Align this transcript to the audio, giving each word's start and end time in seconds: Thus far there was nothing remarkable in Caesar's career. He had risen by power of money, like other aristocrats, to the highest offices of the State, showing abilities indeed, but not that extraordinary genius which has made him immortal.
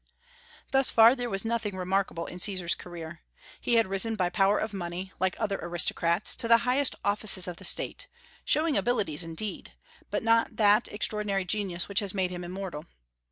Thus 0.71 0.89
far 0.89 1.15
there 1.15 1.29
was 1.29 1.45
nothing 1.45 1.75
remarkable 1.75 2.25
in 2.25 2.39
Caesar's 2.39 2.73
career. 2.73 3.21
He 3.59 3.75
had 3.75 3.85
risen 3.85 4.15
by 4.15 4.31
power 4.31 4.57
of 4.57 4.73
money, 4.73 5.13
like 5.19 5.35
other 5.37 5.59
aristocrats, 5.61 6.35
to 6.37 6.47
the 6.47 6.65
highest 6.65 6.95
offices 7.05 7.47
of 7.47 7.57
the 7.57 7.65
State, 7.65 8.07
showing 8.43 8.75
abilities 8.75 9.21
indeed, 9.21 9.73
but 10.09 10.23
not 10.23 10.55
that 10.55 10.87
extraordinary 10.87 11.45
genius 11.45 11.87
which 11.87 11.99
has 11.99 12.15
made 12.15 12.31
him 12.31 12.43
immortal. 12.43 12.85